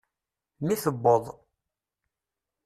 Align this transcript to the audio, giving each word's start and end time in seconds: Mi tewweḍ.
Mi 0.65 0.75
tewweḍ. 0.83 1.25